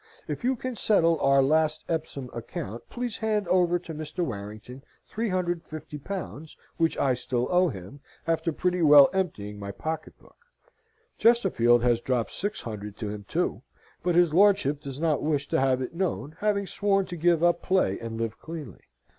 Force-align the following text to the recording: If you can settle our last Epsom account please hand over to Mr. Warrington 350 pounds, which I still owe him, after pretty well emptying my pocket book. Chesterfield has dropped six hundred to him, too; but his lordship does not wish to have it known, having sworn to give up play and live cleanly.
If 0.27 0.43
you 0.43 0.55
can 0.55 0.75
settle 0.75 1.19
our 1.21 1.43
last 1.43 1.85
Epsom 1.87 2.31
account 2.33 2.89
please 2.89 3.17
hand 3.17 3.47
over 3.49 3.77
to 3.77 3.93
Mr. 3.93 4.25
Warrington 4.25 4.83
350 5.07 5.99
pounds, 5.99 6.57
which 6.77 6.97
I 6.97 7.13
still 7.13 7.47
owe 7.51 7.69
him, 7.69 7.99
after 8.25 8.51
pretty 8.51 8.81
well 8.81 9.11
emptying 9.13 9.59
my 9.59 9.69
pocket 9.71 10.17
book. 10.17 10.37
Chesterfield 11.19 11.83
has 11.83 12.01
dropped 12.01 12.31
six 12.31 12.63
hundred 12.63 12.97
to 12.97 13.09
him, 13.09 13.25
too; 13.27 13.61
but 14.01 14.15
his 14.15 14.33
lordship 14.33 14.81
does 14.81 14.99
not 14.99 15.21
wish 15.21 15.47
to 15.49 15.59
have 15.59 15.83
it 15.83 15.93
known, 15.93 16.35
having 16.39 16.65
sworn 16.65 17.05
to 17.05 17.15
give 17.15 17.43
up 17.43 17.61
play 17.61 17.99
and 17.99 18.17
live 18.17 18.39
cleanly. 18.39 18.85